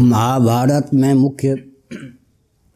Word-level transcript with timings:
महाभारत 0.00 0.90
में 0.94 1.14
मुख्य 1.14 1.56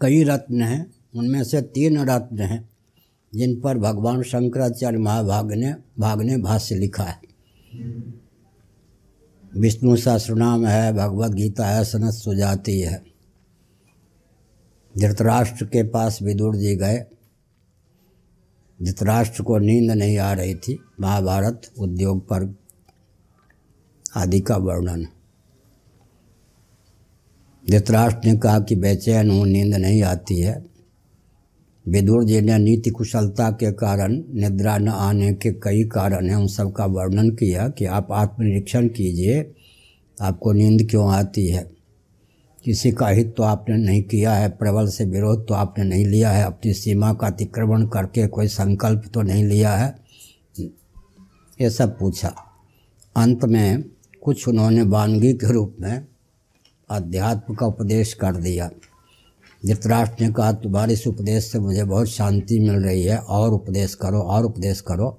कई 0.01 0.25
रत्न 0.25 0.63
हैं। 0.63 0.95
उनमें 1.17 1.44
से 1.44 1.62
तीन 1.62 1.98
रत्न 1.98 2.39
हैं, 2.39 2.69
जिन 3.35 3.60
पर 3.60 3.78
भगवान 3.78 4.22
शंकराचार्य 4.22 4.98
महाभाग 4.98 5.53
ने 5.53 5.75
भाग 5.98 6.22
ने 6.22 6.37
भाष्य 6.37 6.75
लिखा 6.75 7.03
है। 7.03 7.21
विष्णु 9.56 9.96
सहस्रनाम 9.96 10.67
है, 10.67 10.93
भगवत 10.93 11.30
गीता 11.30 11.67
है, 11.67 11.85
सनत 11.85 12.14
सुजाति 12.14 12.80
है। 12.80 13.04
धृतराष्ट्र 14.99 15.65
के 15.65 15.83
पास 15.83 16.23
विदुर 16.23 16.57
जी 16.57 16.77
गए। 16.77 17.05
धृतराष्ट्र 18.82 19.43
को 19.43 19.59
नींद 19.59 19.91
नहीं 19.91 20.18
आ 20.18 20.32
रही 20.32 20.55
थी। 20.55 20.79
महाभारत 21.00 21.71
उद्योग 21.79 22.25
पर 22.25 22.55
आदि 24.16 24.41
का 24.41 24.57
वर्णन। 24.57 25.07
धृतराष्ट्र 27.71 28.29
ने 28.29 28.37
कहा 28.37 28.61
कि 28.61 28.77
बेचैन 28.77 29.30
हूँ, 29.30 29.47
नींद 29.47 29.74
नहीं 29.74 30.02
आती 30.02 30.41
है। 30.41 30.65
विदुर 31.88 32.24
जी 32.24 32.41
ने 32.41 32.59
नीति 32.59 32.91
कुशलता 32.91 33.51
के 33.51 33.73
कारण 33.73 34.23
निद्रा 34.34 34.78
न 34.78 34.88
आने 34.88 35.33
के 35.33 35.51
कई 35.52 35.84
कारण 35.84 36.28
हैं, 36.28 36.37
उन 36.37 36.47
सब 36.47 36.73
का 36.73 36.87
वर्णन 36.87 37.30
किया 37.30 37.69
कि 37.69 37.84
आप 37.84 38.12
आत्मनिरीक्षण 38.12 38.88
कीजिए, 38.88 39.55
आपको 40.23 40.52
नींद 40.52 40.91
क्यों 40.91 41.12
आती 41.12 41.47
है? 41.48 41.70
किसी 42.64 42.92
का 42.92 43.09
हित 43.09 43.34
तो 43.37 43.42
आपने 43.42 43.77
नहीं 43.77 44.02
किया 44.02 44.34
है, 44.34 44.48
प्रबल 44.48 44.89
से 44.89 45.05
विरोध 45.05 45.48
तो 45.48 45.55
आपने 45.55 45.84
नहीं 45.84 46.06
लिया 46.06 46.30
है, 46.30 46.45
अपनी 46.45 46.73
सीमा 46.73 47.12
का 47.12 47.27
अतिक्रमण 47.27 47.87
करके 47.87 48.27
कोई 48.27 48.47
संकल्प 48.47 49.02
तो 49.14 49.23
नहीं 49.23 49.45
लिया 49.45 49.77
है? 49.77 49.95
ये 51.61 51.70
सब 51.70 51.98
पूछा। 51.98 52.34
अंत 53.16 53.45
में 53.45 53.84
कुछ 54.23 54.48
उन्होंने 54.48 54.83
वानगी 54.83 55.33
के 55.33 55.52
रूप 55.52 55.77
में 55.80 56.09
अध्यात्म 56.90 57.54
का 57.54 57.66
उपदेश 57.66 58.14
कर 58.14 58.36
दिया। 58.36 58.70
धृतराष्ट्र 59.66 60.24
ने 60.24 60.32
कहा, 60.32 60.52
तुम्हारे 60.52 60.92
इस 60.92 61.06
उपदेश 61.06 61.44
से 61.44 61.58
मुझे 61.58 61.84
बहुत 61.84 62.08
शांति 62.08 62.60
मिल 62.60 62.84
रही 62.84 63.02
है। 63.02 63.19
और 63.19 63.50
उपदेश 63.50 63.94
करो, 63.94 64.19
और 64.19 64.44
उपदेश 64.44 64.80
करो। 64.80 65.19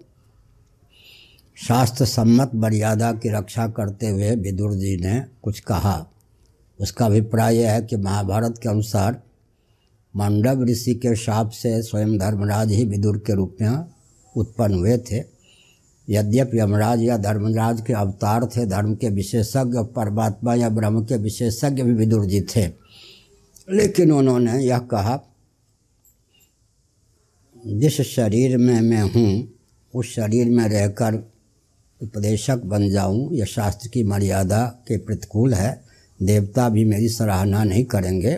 शास्त्र 1.56 2.06
सम्मत 2.06 2.52
मर्यादा 2.56 3.12
की 3.14 3.30
रक्षा 3.30 3.68
करते 3.68 4.08
हुए 4.08 4.36
विदुर 4.36 4.74
जी 4.74 4.98
ने 4.98 5.26
कुछ 5.44 5.60
कहा। 5.60 6.08
उसका 6.82 7.06
अभिप्राय 7.06 7.56
यह 7.56 7.72
है 7.72 7.82
कि 7.82 7.96
महाभारत 7.96 8.60
के 8.64 8.70
अनुसार 8.70 9.24
मांडव 10.16 10.64
ऋषि 10.64 10.94
के 10.94 11.16
शाप 11.16 11.50
से 11.50 11.82
स्वयं 11.82 12.18
धर्मराज 12.18 12.72
ही 12.72 12.86
विदुर 12.86 13.18
के 13.18 13.34
रूप 13.34 13.58
में 13.62 13.86
उत्पन्न 14.38 14.74
हुए 14.74 14.98
थे। 14.98 15.41
यद्यपि 16.12 16.60
यमराज 16.60 17.02
या 17.02 17.18
धर्मराज 17.18 17.82
के 17.82 17.94
अवतार 17.94 18.46
थे, 18.46 18.66
धर्म 18.66 18.96
के 18.96 19.10
विशेषज्ञ, 19.10 19.84
परमात्मा 19.84 20.56
या 20.56 20.70
ब्रह्म 20.70 21.06
के 21.06 21.18
विशेषज्ञ 21.18 21.84
भी 21.84 21.94
विदुर 21.94 22.26
जी 22.26 22.42
थे। 22.42 22.68
लेकिन 23.72 24.12
उन्होंने 24.12 24.64
यह 24.64 24.80
कहा, 24.80 25.22
जिस 27.68 28.02
शरीर 28.02 28.58
में 28.58 28.82
मैं 28.82 29.02
हूँ, 29.02 29.54
उस 29.96 30.16
शरीर 30.16 30.50
में 30.50 30.70
रहकर 30.70 31.32
उपदेशक 32.04 32.58
बन 32.58 32.90
जाऊँ, 32.90 33.34
यह 33.34 33.46
शास्त्र 33.46 33.88
की 33.88 34.04
मर्यादा 34.04 34.66
के 34.66 34.98
प्रतिकूल 34.98 35.54
है। 35.54 35.84
देवता 36.24 36.70
भी 36.70 36.86
मेरी 36.86 37.10
सराहना 37.10 37.64
नहीं 37.64 37.86
करेंगे, 37.86 38.38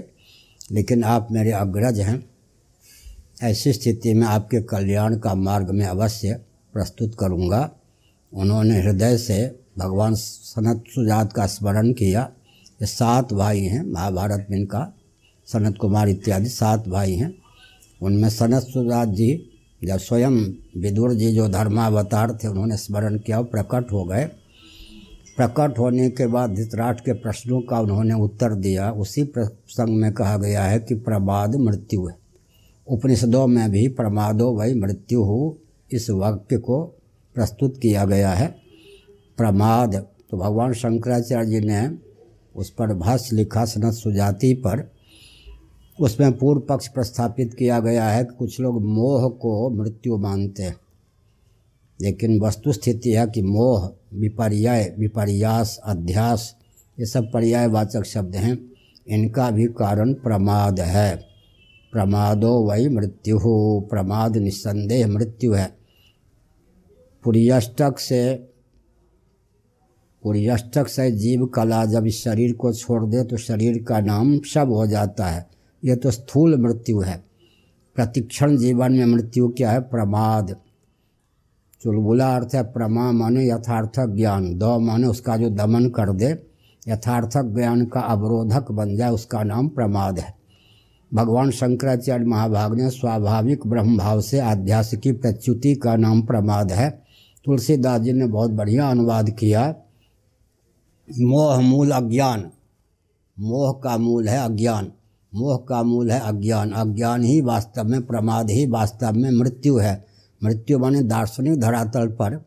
लेकिन 0.71 1.03
आप 1.03 1.27
मेरे 1.31 1.51
अग्रज 1.51 1.99
हैं। 1.99 2.25
ऐसी 3.41 3.73
स्थिति 3.73 4.13
में 4.13 4.27
आपके 4.27 4.61
कल्याण 4.61 5.17
का 5.17 5.35
मार्ग 5.35 5.69
में 5.69 5.85
अवश्य 5.85 6.41
प्रस्तुत 6.73 7.15
करूँगा। 7.19 7.71
उन्होंने 8.33 8.81
हृदय 8.81 9.17
से 9.17 9.59
भगवान 9.77 10.13
सनत 10.13 10.83
सुजात 10.87 11.33
का 11.33 11.45
स्मरण 11.45 11.91
किया। 11.91 12.29
ये 12.81 12.85
सात 12.85 13.33
भाई 13.33 13.59
हैं, 13.59 13.91
महाभारत 13.91 14.47
में 14.49 14.57
इनका, 14.57 14.93
सनत 15.45 15.77
कुमार 15.81 16.09
इत्यादि 16.09 16.49
सात 16.49 16.87
भाई 16.87 17.13
हैं। 17.13 17.33
उनमें 18.01 18.29
सनत 18.29 18.63
सुजात 18.63 19.07
जी 19.07 19.49
जब 19.83 19.97
स्वयं 19.97 20.31
विदुर 20.81 21.13
जी 21.13 21.33
जो 21.33 21.47
धर्मावतार 21.47 22.37
थे, 22.43 22.47
उन्होंने 22.47 22.77
स्मरण 22.77 23.17
किया 23.17 23.37
और 23.37 23.43
प्रकट 23.43 23.91
हो 23.91 24.03
गए। 24.03 24.25
प्रकट 25.37 25.79
होने 25.79 26.09
के 26.09 26.27
बाद 26.27 26.55
धृतराष्ट्र 26.55 27.03
के 27.05 27.13
प्रश्नों 27.13 27.61
का 27.61 27.79
उन्होंने 27.79 28.13
उत्तर 28.13 28.53
दिया। 28.53 28.91
उसी 28.91 29.23
प्रसंग 29.23 30.01
में 30.01 30.13
कहा 30.13 30.37
गया 30.37 30.63
है 30.63 30.79
कि 30.79 30.95
प्रमाद 30.95 31.55
मृत्यु 31.55 32.07
है। 32.07 32.15
उपनिषदों 32.87 33.47
में 33.47 33.71
भी 33.71 33.87
प्रमादो 33.87 34.51
वही 34.51 34.73
मृत्यु 34.73 35.23
हो। 35.23 35.57
इस 35.93 36.09
वाक्य 36.09 36.57
को 36.57 36.83
प्रस्तुत 37.35 37.77
किया 37.77 38.05
गया 38.05 38.31
है। 38.31 38.55
प्रमाद 39.37 40.07
तो 40.31 40.37
भगवान 40.37 40.73
शंकराचार्य 40.73 41.47
जी 41.47 41.59
ने 41.59 41.89
उस 42.55 42.69
पर 42.69 42.93
भाष्य 42.93 43.35
लिखा, 43.35 43.65
सनत 43.65 43.93
सुजाति 43.93 44.53
पर। 44.53 44.91
उसमें 46.01 46.37
पूर्व 46.37 46.61
पक्ष 46.61 46.87
प्रस्थापित 46.87 47.53
किया 47.53 47.79
गया 47.79 48.09
है 48.09 48.23
कि 48.23 48.35
कुछ 48.35 48.59
लोग 48.59 48.81
मोह 48.81 49.29
को 49.29 49.69
मृत्यु 49.69 50.17
मानते 50.17 50.63
हैं। 50.63 50.75
लेकिन 52.01 52.39
वस्तु 52.39 52.73
स्थिति 52.73 53.11
है 53.11 53.27
कि 53.27 53.41
मोह, 53.41 53.91
विपर्याय, 54.13 54.95
विपर्यास, 54.99 55.79
अध्यास, 55.83 56.55
ये 56.99 57.05
सब 57.05 57.31
पर्यायवाचक 57.31 58.03
शब्द 58.03 58.35
हैं। 58.35 58.71
इनका 59.07 59.51
भी 59.51 59.65
कारण 59.65 60.13
प्रमाद 60.13 60.79
है। 60.79 61.25
प्रमादो 61.91 62.53
वही 62.53 62.89
मृत्यु 62.89 63.37
हो 63.37 63.87
प्रमाद 63.89 64.37
निस्संदेह 64.37 65.07
मृत्यु 65.07 65.53
है। 65.53 65.82
पुर्यष्टक 67.23 67.99
से 67.99 68.35
पुर्यष्टक 70.23 70.87
से 70.87 71.11
जीव 71.11 71.45
कला 71.45 71.85
जब 71.85 72.05
इस 72.05 72.23
शरीर 72.23 72.53
को 72.53 72.73
छोड़ 72.73 73.05
दे 73.05 73.23
तो 73.23 73.37
शरीर 73.37 73.83
का 73.83 73.99
नाम 73.99 74.39
सब 74.39 74.69
हो 74.69 74.87
जाता 74.87 75.25
है। 75.25 75.49
यह 75.85 75.95
तो 75.95 76.11
स्थूल 76.11 76.61
मृत्यु 76.61 76.99
है। 76.99 77.23
प्रतिक्षण 77.95 78.57
जीवन 78.57 78.91
में 78.93 79.05
मृत्यु 79.05 79.47
क्या 79.47 79.71
है? 79.71 79.79
प्रमाद। 79.79 80.55
चुलबुला 81.81 82.35
अर्थ 82.35 82.55
है 82.55 82.63
प्रमा 82.63 83.11
माने 83.11 83.49
यथार्थक 83.49 84.13
ज्ञान। 84.15 84.57
द 84.57 84.63
माने, 84.63 85.07
उसका 85.07 85.37
जो 85.37 85.49
दमन 85.49 85.89
कर 85.89 86.11
दे 86.11 86.43
यथार्थक 86.87 87.43
ज्ञान 87.43 87.85
का 87.85 87.99
अवरोधक 87.99 88.71
बन 88.71 88.95
जाए, 88.95 89.11
उसका 89.11 89.43
नाम 89.43 89.67
प्रमाद 89.67 90.19
है। 90.19 90.35
भगवान 91.13 91.51
शंकराचार्य 91.51 92.25
महाभाग 92.25 92.77
ने 92.77 92.89
स्वाभाविक 92.89 93.67
ब्रह्म 93.67 93.97
भाव 93.97 94.21
से 94.21 94.39
आध्यात्मिकी 94.39 95.11
प्रच्युति 95.11 95.75
का 95.75 95.95
नाम 95.95 96.21
प्रमाद 96.21 96.71
है। 96.71 97.02
तुलसीदास 97.45 98.01
जी 98.01 98.13
ने 98.13 98.25
बहुत 98.25 98.51
बढ़िया 98.51 98.89
अनुवाद 98.89 99.29
किया। 99.29 99.75
मोह 101.19 101.59
मूल 101.59 101.91
अज्ञान। 101.91 102.51
मोह 103.39 103.73
का 103.83 103.97
मूल 103.97 104.29
है 104.29 104.45
अज्ञान। 104.45 104.91
मोह 105.35 105.57
का 105.57 105.83
मूल 105.83 106.11
है 106.11 106.19
अज्ञान। 106.19 106.71
अज्ञान 106.71 107.23
ही 107.23 107.41
वास्तव 107.41 107.83
में 107.83 108.05
प्रमाद 108.05 108.49
ही 108.49 108.67
वास्तव 108.67 109.11
में 109.11 109.31
मृत्यु 109.31 109.77
है। 109.77 110.05
मृत्यु 110.43 110.79
माने 110.79 111.03
दार्शनिक 111.03 111.59
धरातल 111.59 112.07
पर। 112.07 112.45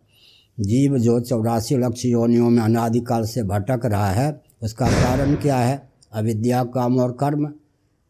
जीव 0.61 0.99
जो 0.99 1.21
चौरासी 1.21 1.77
लक्ष्य 1.77 2.09
योनियों 2.09 2.51
में 2.51 2.63
अनादिकाल 2.63 3.25
से 3.25 3.43
भटक 3.43 3.81
रहा 3.85 4.11
है, 4.11 4.43
उसका 4.63 4.89
कारण 4.89 5.35
क्या 5.35 5.57
है? 5.57 5.91
अविद्या 6.13 6.65
काम 6.65 6.99
और 6.99 7.13
कर्म। 7.13 7.47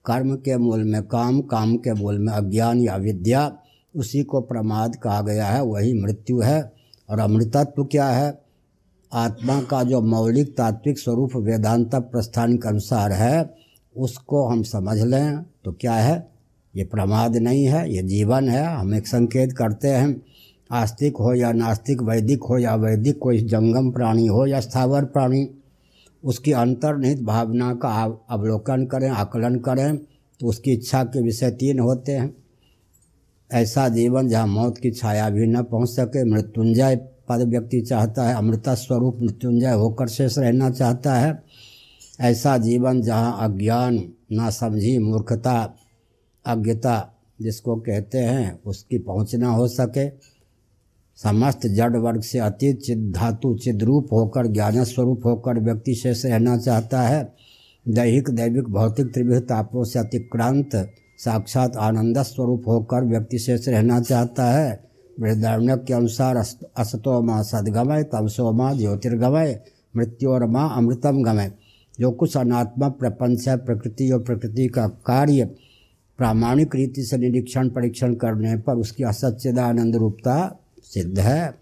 कर्म 0.04 0.36
के 0.36 0.56
मूल 0.56 0.84
में 0.84 1.02
काम 1.02 1.40
काम 1.40 1.76
के 1.76 1.92
मूल 1.92 2.18
में 2.18 2.32
अज्ञान 2.32 2.78
या 2.78 2.96
विद्या 2.96 3.56
उसी 3.96 4.22
को 4.22 4.40
प्रमाद 4.40 4.96
कहा 4.96 5.20
गया 5.22 5.46
है, 5.46 5.62
वही 5.62 5.92
मृत्यु 5.94 6.40
है। 6.40 6.72
और 7.08 7.18
अमृतत्व 7.18 7.84
क्या 7.84 8.08
है? 8.08 8.38
आत्मा 9.12 9.60
का 9.60 9.82
जो 9.82 10.00
मौलिक 10.02 10.56
तात्विक 10.56 10.98
स्वरूप 10.98 11.36
वेदांत 11.36 11.94
प्रस्थान 11.94 12.56
के 12.56 12.68
अनुसार 12.68 13.12
है, 13.12 13.54
उसको 13.96 14.46
हम 14.46 14.62
समझ 14.62 14.98
लें 15.00 15.42
तो 15.64 15.72
क्या 15.72 15.94
है? 15.94 16.28
ये 16.74 16.84
प्रमाद 16.84 17.36
नहीं 17.36 17.64
है, 17.64 17.92
ये 17.94 18.02
जीवन 18.02 18.48
है। 18.48 18.64
हम 18.66 18.94
एक 18.94 19.06
संकेत 19.06 19.52
करते 19.52 19.88
हैं, 19.88 20.22
आस्तिक 20.70 21.16
हो 21.16 21.32
या 21.34 21.52
नास्तिक, 21.52 22.02
वैदिक 22.02 22.42
हो 22.42 22.58
या 22.58 22.74
वैदिक, 22.74 23.18
कोई 23.18 23.38
जंगम 23.40 23.90
प्राणी 23.90 24.26
हो 24.26 24.46
या 24.46 24.60
स्थावर 24.60 25.04
प्राणी, 25.04 25.48
उसकी 26.24 26.52
अंतर्निहित 26.52 27.22
भावना 27.22 27.72
का 27.74 27.88
अवलोकन 28.30 28.84
करें, 28.86 29.08
आकलन 29.08 29.58
करें 29.58 29.96
तो 30.40 30.46
उसकी 30.46 30.72
इच्छा 30.72 31.02
के 31.04 31.22
विषय 31.22 31.50
तीन 31.50 31.78
होते 31.78 32.12
हैं। 32.12 32.34
ऐसा 33.52 33.88
जीवन 33.88 34.28
जहाँ 34.28 34.46
मौत 34.46 34.78
की 34.78 34.90
छाया 34.90 35.30
भी 35.30 35.46
न 35.46 35.62
पहुँच 35.62 35.88
सके, 35.88 36.24
मृत्युंजय 36.24 36.96
पद 37.28 37.40
व्यक्ति 37.40 37.80
चाहता 37.80 38.28
है 38.28 38.34
अमृता 38.34 38.74
स्वरूप 38.74 39.18
मृत्युंजय 39.22 39.72
होकर 39.72 40.06
शेष 40.06 40.38
रहना 40.38 40.70
चाहता 40.70 41.14
है। 41.14 41.42
ऐसा 42.20 42.58
जीवन 42.58 43.02
जहाँ 43.02 43.38
अज्ञान 43.40 44.12
ना 44.32 44.50
समझी 44.50 44.98
मूर्खता, 44.98 45.74
अज्ञता 46.46 47.12
जिसको 47.40 47.76
कहते 47.76 48.18
हैं, 48.18 48.60
उसकी 48.66 48.98
पहुँच 48.98 49.16
पहुँचना 49.16 49.48
हो 49.48 49.68
सके। 49.68 50.10
समस्त 51.16 51.66
जड़ 51.66 51.96
वर्ग 51.96 52.20
से 52.20 52.38
अतीत 52.38 52.80
चिद 52.80 53.12
धातु 53.16 53.58
चिद्रूप 53.58 54.08
होकर, 54.12 54.46
ज्ञान 54.46 54.84
स्वरूप 54.84 55.26
होकर 55.26 55.60
व्यक्ति 55.60 55.94
शेष 55.94 56.26
रहना 56.26 56.58
चाहता 56.58 57.02
है। 57.02 57.34
दैहिक, 57.88 58.30
दैविक, 58.30 58.64
भौतिक, 58.64 59.14
त्रिविध 59.14 59.42
तापों 59.42 59.84
से 59.84 59.98
अतिक्रांत 59.98 60.90
साक्षात 61.18 61.76
आनंद 61.76 62.18
स्वरूप 62.18 62.68
होकर 62.68 63.04
व्यक्ति 63.04 63.38
शेष 63.38 63.68
रहना 63.68 64.00
चाहता 64.00 64.50
है। 64.50 64.84
वृद्धारण्य 65.20 65.76
के 65.76 65.94
अनुसार 65.94 66.36
असतो 66.76 67.22
माँ 67.22 67.42
सदगमय 67.42 68.02
तमसो 68.02 68.52
माँ 68.52 68.74
ज्योतिर्गमय, 68.74 69.60
मृत्यु 69.96 70.30
और 70.30 70.46
माँ 70.46 70.76
अमृतम 70.76 71.22
गमय 71.22 71.52
जो 72.00 72.10
कुछ 72.10 72.36
अनात्मा 72.36 72.88
प्रपंच 72.88 73.48
है, 73.48 73.56
प्रकृति 73.56 74.10
और 74.10 74.22
प्रकृति 74.22 74.68
का 74.68 74.86
कार्य 74.86 75.44
प्रामाणिक 76.18 76.74
रीति 76.74 77.02
से 77.02 77.16
निरीक्षण, 77.16 77.68
परीक्षण 77.68 78.14
करने 78.14 78.56
पर 78.56 78.76
उसकी 78.76 79.04
असच्चिदानंद 79.04 79.96
रूपता 79.96 80.60
सिद्ध 80.82 81.18
है। 81.18 81.54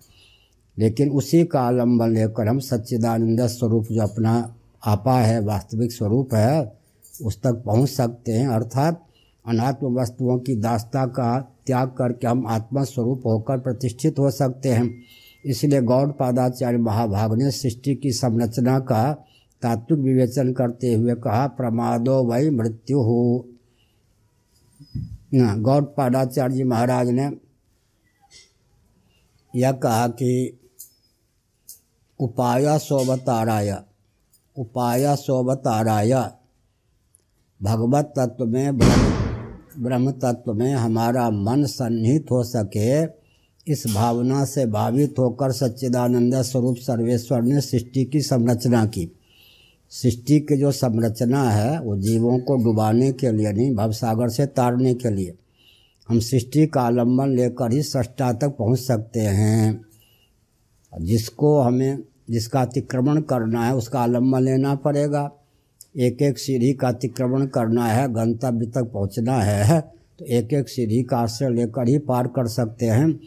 लेकिन 0.78 1.10
उसी 1.10 1.44
का 1.44 1.60
आलंबन 1.60 2.10
लेकर 2.10 2.48
हम 2.48 2.58
सच्चिदानंद 2.58 3.46
स्वरूप 3.46 3.86
जो 3.90 4.02
अपना 4.02 4.54
आपा 4.86 5.18
है, 5.20 5.40
वास्तविक 5.40 5.92
स्वरूप 5.92 6.34
है, 6.34 6.72
उस 7.22 7.42
तक 7.42 7.62
पहुँच 7.66 7.88
सकते 7.88 8.32
हैं। 8.32 8.48
अर्थात 8.48 9.04
अनात्म 9.46 9.86
वस्तुओं 9.94 10.38
की 10.38 10.54
दास्ता 10.56 11.04
का 11.06 11.38
त्याग 11.66 11.88
करके 11.88 12.26
हम 12.26 12.46
आत्मा 12.46 12.84
स्वरूप 12.84 13.26
होकर 13.26 13.58
प्रतिष्ठित 13.58 14.18
हो 14.18 14.30
सकते 14.30 14.68
हैं। 14.68 14.88
इसलिए 15.46 15.80
गौड़ 15.82 16.10
पादाचार्य 16.12 16.78
महाभाग 16.78 17.34
ने 17.38 17.50
सृष्टि 17.50 17.94
की 17.94 18.12
संरचना 18.12 18.78
का 18.80 19.12
तात्विक 19.62 20.00
विवेचन 20.00 20.52
करते 20.52 20.92
हुए 20.94 21.14
कहा, 21.14 21.46
प्रमादो 21.46 22.22
वही 22.22 22.50
मृत्यु। 22.50 22.98
हो 22.98 23.48
गौड़ 25.34 25.82
पादाचार्य 25.84 26.54
जी 26.54 26.64
महाराज 26.64 27.08
ने 27.10 27.30
यह 29.54 29.72
कहा 29.72 30.06
कि 30.08 30.58
उपाय 32.20 32.78
सोवताराय 32.78 33.76
उपाय 34.56 35.14
सोवताराय, 35.16 36.12
भगवत 37.60 38.12
तत्व 38.18 38.44
में 38.46 38.78
ब्रह्म 39.78 40.10
तत्व 40.10 40.54
में 40.54 40.74
हमारा 40.74 41.30
मन 41.30 41.64
सन्निहित 41.64 42.26
हो 42.30 42.44
सके, 42.44 43.02
इस 43.72 43.94
भावना 43.94 44.44
से 44.44 44.66
भावित 44.66 45.14
होकर 45.18 45.52
सच्चिदानंद 45.52 46.42
स्वरूप 46.42 46.76
सर्वेश्वर 46.76 47.42
ने 47.42 47.60
सृष्टि 47.60 48.04
की 48.04 48.20
संरचना 48.20 48.86
की। 48.86 49.08
सृष्टि 49.90 50.40
की 50.40 50.56
जो 50.56 50.72
संरचना 50.72 51.50
है, 51.50 51.80
वो 51.80 51.96
जीवों 51.96 52.38
को 52.38 52.56
डुबाने 52.56 53.12
के 53.12 53.32
लिए 53.32 53.52
नहीं, 53.52 53.74
भवसागर 53.74 54.28
से 54.28 54.46
तारने 54.46 54.94
के 54.94 55.10
लिए। 55.10 55.34
हम 56.08 56.18
सृष्टि 56.18 56.66
का 56.66 56.80
आलंबन 56.80 57.28
लेकर 57.28 57.72
ही 57.72 57.82
सृष्टा 57.82 58.32
तक 58.32 58.48
पहुँच 58.48 58.78
सकते 58.78 59.20
हैं। 59.20 59.84
जिसको 61.00 61.60
हमें, 61.60 61.98
जिसका 62.30 62.60
अतिक्रमण 62.60 63.20
करना 63.20 63.66
है, 63.66 63.74
उसका 63.74 64.00
आलंबन 64.00 64.42
लेना 64.42 64.74
पड़ेगा। 64.74 65.32
एक 65.96 66.22
एक 66.22 66.38
सीढ़ी 66.38 66.72
का 66.72 66.88
अतिक्रमण 66.88 67.46
करना 67.46 67.86
है, 67.86 68.12
गंतव्य 68.12 68.66
तक 68.66 68.82
पहुँचना 68.82 69.38
है 69.38 69.80
तो 70.18 70.24
एक 70.24 70.52
एक 70.52 70.68
सीढ़ी 70.68 71.02
का 71.02 71.16
आश्रय 71.16 71.50
लेकर 71.50 71.88
ही 71.88 71.98
पार 71.98 72.26
कर 72.26 72.46
सकते 72.46 72.86
हैं। 72.86 73.20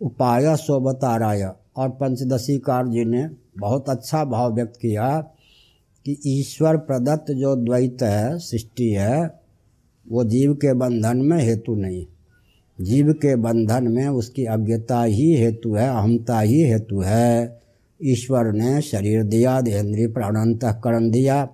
उपाय 0.00 0.56
सोबताराय। 0.56 1.42
और 1.76 1.88
पंचदशी 1.88 2.58
कार 2.58 2.86
जी 2.86 3.04
ने 3.04 3.28
बहुत 3.58 3.88
अच्छा 3.88 4.24
भाव 4.24 4.54
व्यक्त 4.54 4.76
किया 4.76 5.20
कि 6.04 6.18
ईश्वर 6.26 6.76
प्रदत्त 6.76 7.32
जो 7.32 7.56
द्वैत 7.56 8.02
है, 8.02 8.38
सृष्टि 8.38 8.90
है, 8.90 9.40
वो 10.10 10.24
जीव 10.24 10.54
के 10.54 10.72
बंधन 10.72 11.16
में 11.16 11.38
हेतु 11.38 11.74
नहीं। 11.74 12.06
जीव 12.80 13.12
के 13.12 13.36
बंधन 13.36 13.88
में 13.88 14.08
उसकी 14.08 14.44
अज्ञता 14.44 15.02
ही 15.02 15.34
हेतु 15.34 15.74
है 15.74 15.88
अहमता 15.88 16.40
ही 16.40 16.62
हेतु 16.62 17.00
है। 17.00 17.60
ईश्वर 18.02 18.52
ने 18.52 18.80
शरीर 18.80 19.22
दिया, 19.22 19.60
देहेंद्रीय 19.60 20.08
प्राणांतकरण 20.08 21.10
दिया 21.10 21.48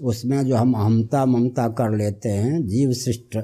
उसमें 0.00 0.44
जो 0.46 0.56
हम 0.56 0.72
अहमता 0.74 1.24
ममता 1.26 1.68
कर 1.68 1.96
लेते 1.96 2.28
हैं, 2.28 2.66
जीव 2.66 2.92
सृष्ट 2.92 3.38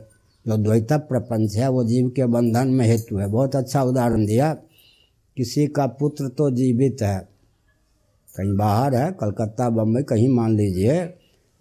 जो 0.47 0.57
द्वैत 0.57 0.93
प्रपंच 0.93 1.57
है, 1.57 1.69
वो 1.69 1.85
जीव 1.85 2.09
के 2.09 2.27
बंधन 2.27 2.69
में 2.69 2.87
हेतु 2.87 3.17
है। 3.17 3.27
बहुत 3.27 3.57
अच्छा 3.57 3.83
उदाहरण 3.83 4.25
दिया। 4.27 4.53
किसी 5.37 5.67
का 5.67 5.87
पुत्र 5.87 6.29
तो 6.29 6.51
जीवित 6.51 7.03
है, 7.03 7.19
कहीं 8.37 8.57
बाहर 8.57 8.95
है, 8.95 9.11
कलकत्ता 9.13 9.69
बम्बई 9.71 10.03
कहीं 10.03 10.29
मान 10.29 10.57
लीजिए, 10.57 11.03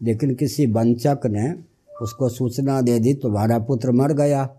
लेकिन 0.02 0.34
किसी 0.36 0.66
वंचक 0.66 1.26
ने 1.26 1.54
उसको 2.02 2.30
सूचना 2.30 2.82
दे 2.82 3.00
दी, 3.00 3.14
तुम्हारा 3.14 3.60
पुत्र 3.60 3.92
मर 3.92 4.14
गया। 4.14 4.50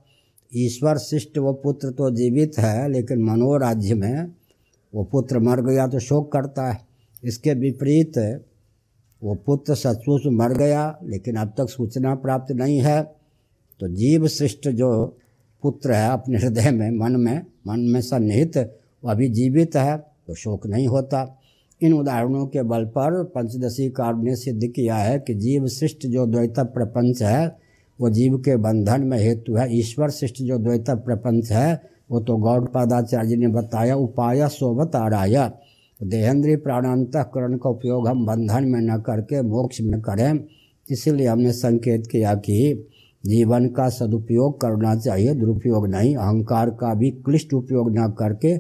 ईश्वर 0.52 0.99
शिष्ट 0.99 1.38
वो 1.38 1.52
पुत्र 1.52 1.90
तो 1.90 2.11
जीवित 2.11 2.58
है, 2.58 2.88
लेकिन 2.90 3.23
मनोराज्य 3.23 3.94
में 3.94 4.32
वो 4.93 5.05
पुत्र 5.05 5.38
मर 5.38 5.61
गया 5.61 5.87
तो 5.87 5.99
शोक 5.99 6.32
करता 6.32 6.70
है। 6.70 6.81
इसके 7.25 7.55
विपरीत 7.55 8.19
वो 9.23 9.35
पुत्र 9.47 9.75
सचमुच 9.75 10.23
मर 10.27 10.53
गया, 10.53 10.99
लेकिन 11.05 11.37
अब 11.37 11.53
तक 11.59 11.69
सूचना 11.69 12.15
प्राप्त 12.15 12.53
नहीं 12.53 12.79
है। 12.79 13.03
तो 13.81 13.89
जीव 13.89 14.27
श्रेष्ठ 14.29 14.69
जो 14.69 15.19
पुत्र 15.63 15.93
है 15.93 16.11
अपने 16.11 16.39
हृदय 16.39 16.71
में, 16.71 16.91
मन 16.91 17.17
में 17.17 17.43
मन 17.69 17.81
में 17.81 18.01
सन्निहित, 18.01 18.57
वो 19.03 19.11
अभी 19.11 19.29
जीवित 19.29 19.77
है 19.77 19.97
तो 20.27 20.35
शोक 20.35 20.67
नहीं 20.67 20.87
होता। 20.89 21.39
इन 21.81 21.93
उदाहरणों 21.93 22.47
के 22.47 22.63
बल 22.63 22.85
पर 22.85 23.23
पंचदशी 23.25 23.89
कार 23.91 24.15
ने 24.15 24.35
सिद्ध 24.37 24.67
किया 24.67 24.97
है 24.97 25.19
कि 25.19 25.35
जीव 25.35 25.67
सृष्ट 25.67 26.07
जो 26.07 26.27
द्वैत 26.27 26.59
प्रपंच 26.59 27.23
है, 27.23 27.57
वो 27.99 28.11
जीव 28.11 28.37
के 28.39 28.57
बंधन 28.57 29.05
में 29.05 29.19
हेतु 29.19 29.55
है। 29.57 29.67
ईश्वर 29.79 30.11
सृष्ट 30.11 30.43
जो 30.43 30.59
द्वैत 30.59 30.91
प्रपंच 30.91 31.51
है, 31.53 31.83
वो 32.11 32.21
तो 32.21 32.37
गौड़पादाचार्य 32.37 33.29
जी 33.29 33.37
ने 33.37 33.49
बताया, 33.49 33.97
उपाय 33.97 34.49
सोवत 34.49 34.97
आराया। 34.97 35.51
देहेंद्रीय 36.03 36.57
प्राणांतकरण 36.57 37.57
का 37.57 37.71
उपयोग 37.71 38.09
हम 38.09 38.25
बंधन 38.27 38.65
में 38.65 38.81
न 38.81 38.99
करके 39.01 39.43
मोक्ष 39.43 39.81
में 39.81 40.01
करें। 40.01 40.45
इसीलिए 40.89 41.27
हमने 41.27 41.53
संकेत 41.53 42.07
किया 42.07 42.35
कि 42.37 42.89
जीवन 43.25 43.69
का 43.69 43.89
सदुपयोग 43.89 44.61
करना 44.61 44.95
चाहिए, 44.97 45.35
दुरुपयोग 45.35 45.87
नहीं। 45.89 46.15
अहंकार 46.17 46.71
का 46.71 46.95
भी 46.95 47.11
क्लिष्ट 47.25 47.55
उपयोग 47.55 47.91
न 47.91 48.09
करके 48.19 48.55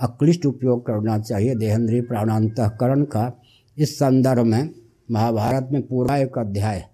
अक्लिष्ट 0.00 0.46
उपयोग 0.46 0.86
करना 0.86 1.18
चाहिए 1.18 1.54
देहेंद्रीय 1.54 2.00
प्राणांतकरण 2.02 3.02
का। 3.04 3.32
इस 3.76 3.96
संदर्भ 3.98 4.44
में 4.44 4.70
महाभारत 5.10 5.68
में 5.72 5.80
पूरा 5.82 6.16
एक 6.16 6.38
अध्याय, 6.38 6.84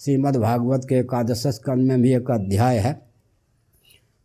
श्रीमद् 0.00 0.36
भागवत 0.36 0.86
के 0.88 0.94
एकादश 0.94 1.46
स्कंद 1.46 1.88
में 1.88 2.02
भी 2.02 2.14
एक 2.14 2.30
अध्याय 2.30 2.78
है। 2.78 3.00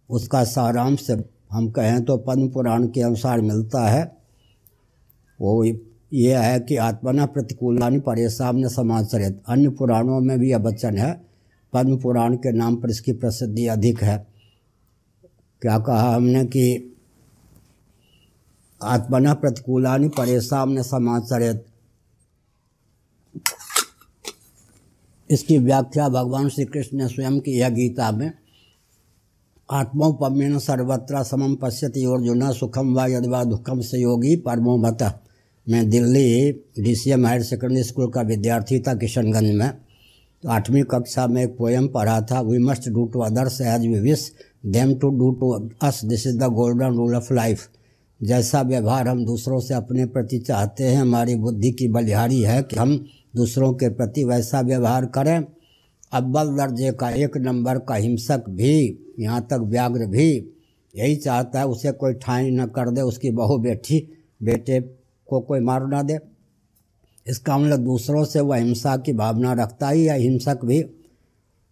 उसका 0.10 0.44
सारांश 0.46 1.10
हम 1.52 1.70
कहें 1.70 2.04
तो 2.04 2.18
पद्म 2.18 2.48
पुराण 2.50 2.88
के 2.88 3.02
अनुसार 3.02 3.42
मिलता 3.42 3.88
है। 3.88 4.04
वो 5.40 5.64
ये 5.64 6.36
है 6.38 6.60
कि 6.60 6.76
आत्मना 6.76 7.26
प्रतिकूलानि 7.26 8.00
परेशान 8.00 8.68
समाचरित 8.70 9.42
अन्य 9.48 9.70
पुराणों 9.70 10.20
में 10.20 10.40
भी 10.40 10.52
यह 10.52 10.58
वचन 10.58 10.98
है, 10.98 11.14
पद्म 11.74 11.98
पुराण 11.98 12.36
के 12.36 12.52
नाम 12.52 12.76
पर 12.76 12.90
इसकी 12.90 13.14
प्रसिद्धि 13.14 13.68
अधिक 13.68 14.04
है। 14.04 14.18
क्या 15.62 15.80
कहा 15.80 16.14
हमने 16.16 16.46
कि 16.46 16.66
आत्मना 18.82 19.34
प्रतिकूलानि 19.34 20.10
परेशान 20.10 20.82
समाचरित 20.82 21.66
इसकी 25.30 25.58
व्याख्या 25.58 26.10
भगवान 26.10 26.50
श्री 26.50 26.66
कृष्ण 26.66 26.98
ने 26.98 27.08
स्वयं 27.08 27.40
की 27.40 27.52
यह 27.52 27.70
गीता 27.70 28.12
में 28.12 28.32
आत्मोपमेन 29.72 30.60
सर्वत्र 30.60 31.24
समम 31.24 31.56
पश्यति 31.56 32.04
अर्जुन 32.06 32.52
सुखम 32.52 32.94
व 32.94 33.06
यदवा 33.08 33.44
दुखम 33.44 33.82
से 33.82 34.02
योगी 34.02 34.36
परमो 34.36 34.78
मत 34.78 35.04
मैं 35.68 35.90
Delhi 35.90 36.52
D 36.84 36.94
C 36.96 37.12
M 37.12 37.26
higher 37.26 37.42
secondary 37.44 37.84
school 37.84 38.10
का 38.12 38.22
विद्यार्थी 38.22 38.80
था 38.80 38.94
किशनगंज 38.94 39.52
में। 39.56 39.70
तो 40.44 40.50
आठवीं 40.50 40.84
कक्षा 40.84 41.28
में 41.28 41.42
एक 41.44 41.56
पोएम 41.58 41.88
पढ़ा 41.88 42.20
था 42.22 42.40
we 42.42 42.58
must 42.60 42.90
do 42.90 43.06
to 43.06 43.20
others 43.20 43.60
as 43.62 43.86
we 43.88 44.00
wish 44.00 44.32
them 44.66 44.94
to 44.94 45.10
do 45.10 45.32
to 45.32 45.52
us 45.82 46.04
this 46.06 46.26
is 46.28 46.38
the 46.38 46.50
golden 46.54 46.96
rule 46.96 47.16
of 47.16 47.34
life 47.34 47.68
जैसा 48.20 48.62
व्यवहार 48.62 49.08
हम 49.08 49.24
दूसरों 49.26 49.60
से 49.60 49.74
अपने 49.74 50.06
प्रति 50.06 50.38
चाहते 50.40 50.84
हैं, 50.84 50.98
हमारी 50.98 51.36
बुद्धि 51.36 51.72
की 51.72 51.88
बलिहारी 51.88 52.42
है 52.42 52.62
कि 52.64 52.76
हम 52.76 52.96
दूसरों 53.36 53.74
के 53.74 53.90
प्रति 53.90 54.24
वैसा 54.24 54.62
व्यवहार 54.62 55.06
करें। 55.06 55.46
अव्वल 56.12 56.56
दर्जे 56.58 56.92
का 56.92 57.10
एक 57.10 57.38
नंबर 57.38 57.78
का 57.80 57.96
हिंसक 57.96 58.50
भी, 58.50 59.00
यहाँ 59.20 59.42
तक 59.50 59.64
व्याग्र 59.66 60.06
भी, 60.08 60.30
यही 60.94 61.16
चाहता 61.16 61.60
है 61.60 61.68
उसे 61.68 61.92
कोई 61.94 62.14
ठाई 62.16 62.52
न 62.52 62.66
कर 62.68 62.90
दे, 62.90 63.02
उसकी 63.02 63.32
बहू 63.32 63.58
बेटी, 63.58 64.00
बेटे 64.44 64.80
को 65.28 65.40
कोई 65.40 65.60
मार 65.60 65.88
ना 65.88 66.02
दे। 66.02 66.20
इसका 67.28 67.58
मतलब 67.58 67.80
दूसरों 67.80 68.24
से 68.26 68.40
वह 68.40 68.58
हिंसा 68.58 68.96
की 68.98 69.14
भावना 69.14 69.54
रखता 69.54 69.90
ही 69.90 70.06
है। 70.06 70.20
हिंसक 70.20 70.66
भी, 70.66 70.82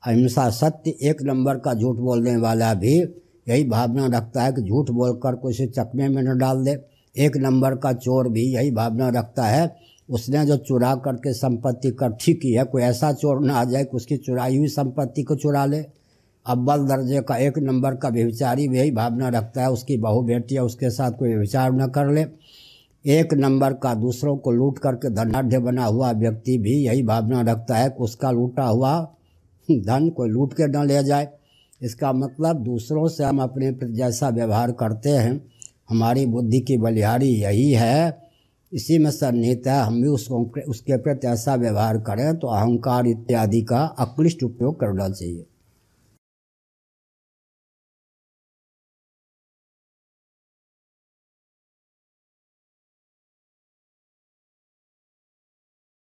अहिंसा 0.03 0.49
सत्य 0.49 0.95
एक 1.01 1.21
नंबर 1.21 1.57
का 1.57 1.73
झूठ 1.73 1.95
बोलने 1.95 2.35
वाला 2.37 2.73
भी 2.73 2.97
यही 3.49 3.63
भावना 3.63 4.05
रखता 4.17 4.43
है 4.43 4.53
कि 4.53 4.61
झूठ 4.61 4.89
बोलकर 4.89 5.35
कोई 5.35 5.53
चकमे 5.53 6.07
में 6.07 6.21
न 6.23 6.37
डाल 6.37 6.63
दे। 6.63 6.77
एक 7.15 7.37
नंबर 7.37 7.75
का 7.75 7.93
चोर 7.93 8.29
भी 8.29 8.43
यही 8.53 8.71
भावना 8.71 9.09
रखता 9.09 9.45
है, 9.45 9.75
उसने 10.09 10.45
जो 10.45 10.57
चुरा 10.57 10.93
करके 10.95 11.33
संपत्ति 11.33 11.87
इकट्ठी 11.87 12.33
की 12.33 12.51
है, 12.53 12.63
कोई 12.63 12.81
ऐसा 12.81 13.11
चोर 13.13 13.41
ना 13.41 13.55
आ 13.55 13.63
जाए 13.63 13.83
कि 13.83 13.97
उसकी 13.97 14.17
चुराई 14.17 14.57
हुई 14.57 14.67
संपत्ति 14.67 15.23
को 15.23 15.35
चुरा 15.35 15.65
ले। 15.65 15.83
अव्वल 16.45 16.85
दर्जे 16.87 17.21
का 17.21 17.37
एक 17.37 17.57
नंबर 17.59 17.95
का 17.95 18.09
व्यविचारी 18.09 18.67
भी 18.67 18.77
यही 18.77 18.91
भावना 18.91 19.29
रखता 19.29 19.61
है, 19.61 19.71
उसकी 19.71 19.97
बहू 19.97 20.21
बेटी 20.21 20.55
या 20.55 20.63
उसके 20.63 20.89
साथ 20.89 21.11
कोई 21.11 21.35
विचार 21.35 21.71
न 21.71 21.87
कर 21.87 22.11
ले। 22.11 22.25
एक 23.05 23.33
नंबर 23.33 23.73
का 23.73 23.93
दूसरों 23.93 24.37
को 24.37 24.51
लूट 24.51 24.79
करके 24.79 25.09
धनाढ़ 25.09 25.57
बना 25.59 25.85
हुआ 25.85 26.11
व्यक्ति 26.11 26.57
भी 26.57 26.73
यही 26.73 27.03
भावना 27.03 27.41
रखता 27.41 27.75
है 27.75 27.89
कि 27.89 28.03
उसका 28.03 28.31
लूटा 28.31 28.63
हुआ 28.63 28.99
धन 29.69 30.09
कोई 30.09 30.29
लूट 30.29 30.53
के 30.53 30.67
न 30.67 30.85
ले 30.87 31.03
जाए। 31.03 31.29
इसका 31.81 32.11
मतलब 32.13 32.55
दूसरों 32.55 33.07
से 33.07 33.23
हम 33.23 33.41
अपने 33.41 33.71
प्रति 33.71 33.93
जैसा 33.93 34.29
व्यवहार 34.29 34.71
करते 34.71 35.09
हैं, 35.09 35.41
हमारी 35.89 36.25
बुद्धि 36.25 36.59
की 36.59 36.77
बलिहारी 36.77 37.29
यही 37.29 37.71
है। 37.71 38.21
इसी 38.73 38.97
में 38.97 39.11
सन्निहित 39.11 39.67
है, 39.67 39.81
हम 39.81 40.01
भी 40.01 40.07
उसको, 40.07 40.43
उसके 40.67 40.97
प्रति 40.97 41.27
ऐसा 41.27 41.55
व्यवहार 41.55 41.97
करें 41.97 42.37
तो 42.39 42.47
अहंकार 42.47 43.07
इत्यादि 43.07 43.61
का 43.61 43.83
अक्लिष्ट 43.99 44.43
उपयोग 44.43 44.79
करना 44.79 45.09
चाहिए। 45.09 45.45